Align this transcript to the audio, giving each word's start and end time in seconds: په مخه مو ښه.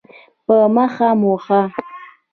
په 0.45 0.55
مخه 0.75 1.09
مو 1.19 1.33
ښه. 1.43 1.59